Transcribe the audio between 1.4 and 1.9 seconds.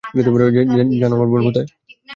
কোথায়?